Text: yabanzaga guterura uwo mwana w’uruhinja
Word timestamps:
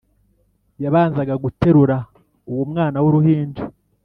yabanzaga 0.83 1.35
guterura 1.43 1.97
uwo 2.51 2.63
mwana 2.71 2.97
w’uruhinja 3.03 3.63